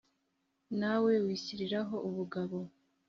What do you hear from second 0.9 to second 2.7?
we wishyiriraho ubugabo,